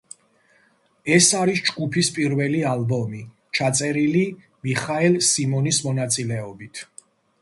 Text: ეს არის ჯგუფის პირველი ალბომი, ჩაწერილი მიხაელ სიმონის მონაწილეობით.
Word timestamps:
ეს 1.17 1.25
არის 1.39 1.59
ჯგუფის 1.67 2.09
პირველი 2.15 2.63
ალბომი, 2.69 3.21
ჩაწერილი 3.59 4.25
მიხაელ 4.69 5.23
სიმონის 5.29 5.83
მონაწილეობით. 5.91 6.83